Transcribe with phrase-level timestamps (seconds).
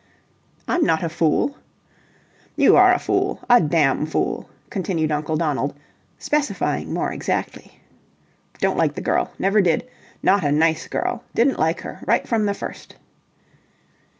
[0.67, 1.57] "I'm not a fool."
[2.55, 3.39] "You are a fool.
[3.47, 5.75] A damn fool," continued Uncle Donald,
[6.17, 7.79] specifying more exactly.
[8.59, 9.31] "Don't like the girl.
[9.37, 9.87] Never did.
[10.23, 11.23] Not a nice girl.
[11.35, 11.99] Didn't like her.
[12.07, 12.95] Right from the first."